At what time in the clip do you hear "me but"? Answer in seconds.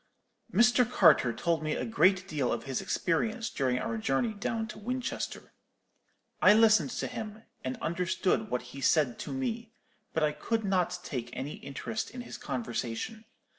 9.31-10.23